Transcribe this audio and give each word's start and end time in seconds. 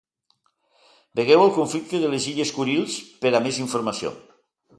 Vegeu 1.19 1.43
el 1.43 1.53
conflicte 1.57 1.99
de 2.05 2.09
les 2.15 2.25
illes 2.33 2.55
Kurils 2.57 2.97
per 3.27 3.35
a 3.41 3.45
més 3.49 3.61
informació. 3.67 4.15